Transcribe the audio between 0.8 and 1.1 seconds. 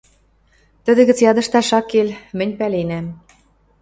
Тӹдӹ